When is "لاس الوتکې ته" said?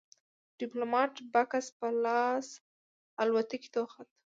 2.03-3.79